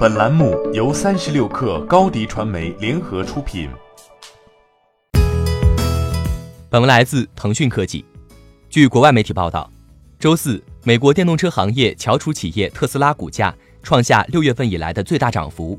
[0.00, 3.68] 本栏目由三十六氪高低传媒联合出品。
[6.70, 8.02] 本文来自腾讯科技。
[8.70, 9.70] 据国外媒体报道，
[10.18, 15.78] 周四，美国电动车行业翘楚企业特斯拉股价创下六月份以来的最大涨幅。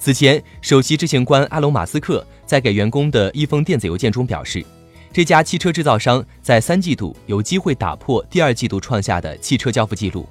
[0.00, 4.66] 此前，首席执行官埃隆·马斯克在给员工的一封电子邮件中表示，
[5.12, 10.28] 这家汽车制造商在三季度有机会打破第二季度创下的汽车交付记录。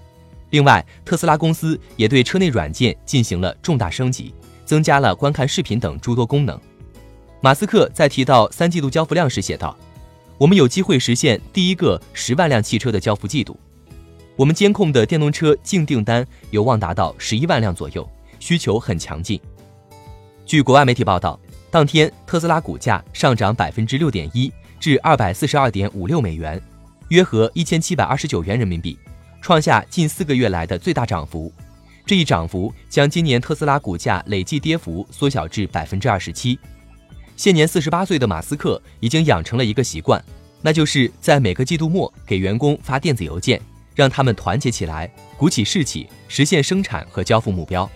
[0.51, 4.33] 另外，特斯拉公司也对车内软件进行了重大升级，
[4.65, 6.59] 增加了观看视频等诸多功能。
[7.41, 9.77] 马斯克在提到三季度交付量时写道
[10.37, 13.57] ：“我们有机会实现第一个十万辆汽车的交付季度。
[14.35, 18.09] 我们监控的电动车净订单有望达到十一万辆左右，
[18.39, 19.39] 需求很强劲。”
[20.45, 26.59] 据国外媒体报道，当天特斯拉股价上涨百分之六点一，至二百四十二点五六美元，
[27.09, 28.97] 约合一千七百二十九元人民币。
[29.41, 31.51] 创下近四个月来的最大涨幅，
[32.05, 36.59] 这一涨幅将今年特斯拉股价累计跌幅缩小至百分之二十七。
[37.35, 40.23] 现年四十八岁的马斯克已经养成了一个习惯，
[40.61, 43.61] 那就是在每个季度末给员工发电子邮件，
[43.95, 47.89] 让他们团结起来，鼓起士气，实现生产和交付目标。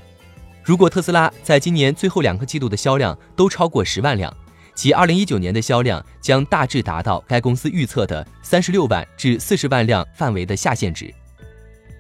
[0.64, 4.34] 如果特斯拉在今年最后两个季度的销量都超过十万辆，
[4.76, 11.14] 其二零一九年的销量将大致达到该公司预测的三十六万至四十万辆范围的下限值。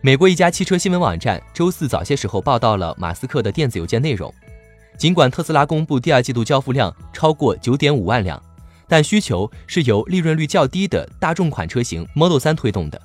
[0.06, 4.34] 美国一家汽车新闻网站周四早些时候报道了马斯克的电子邮件内容。
[4.98, 8.44] 尽管特斯拉公布第二季度交付量超过九点五万辆，
[8.86, 13.02] 但需求是由利润率较低的大众款车型 Model 3推动的。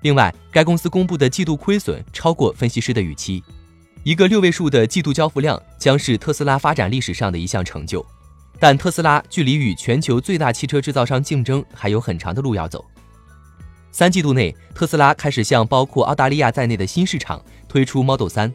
[0.00, 3.40] 另外，该公司公布的季度亏损超过分析师的预期。
[4.02, 8.04] 一个六位数的季度交付量将是特斯拉发展历史上的一项成就，
[8.58, 12.84] 但特斯拉距离与全球最大汽车制造商竞争还有很长的路要走。
[13.92, 18.50] 三季度内，特斯拉开始向包括澳大利亚在内的新市场推出 Model 3，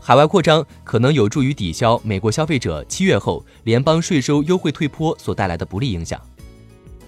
[0.00, 6.18] 海外扩张可能有助于抵消美国消费者七月后联邦税收优惠退坡所带来的不利影响。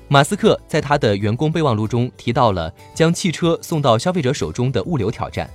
[0.06, 5.48] 马斯克在他的员工备忘录中提到了将汽车送到消费者手中的物流挑战。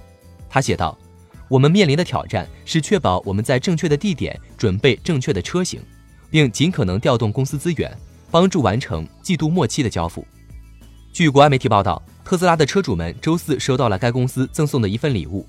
[0.50, 0.98] 他写道
[1.48, 5.80] ：“我们面临的挑战是确保我们在正确的地点准备正确的车型，
[6.32, 7.96] 并尽可能调动公司资源，
[8.32, 10.26] 帮助完成季度末期的交付。”
[11.14, 15.46] 据国外媒体报道，特斯拉的车主们周四收到了该公司赠送的一份礼物，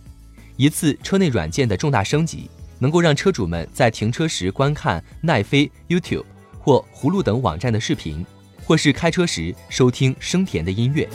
[0.56, 2.50] 一次车内软件的重大升级，
[2.80, 6.24] 能够让车主们在停车时观看奈飞、YouTube
[6.58, 8.26] 或葫芦等网站的视频，
[8.64, 11.08] 或是开车时收听声甜的音乐。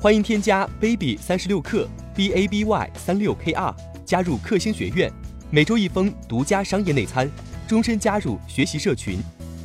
[0.00, 3.72] 欢迎添加 baby 三十六克 b a b y 三六 k r
[4.04, 5.12] 加入克星学院，
[5.48, 7.30] 每周一封独家商业内参，
[7.68, 9.20] 终身加入学习社群。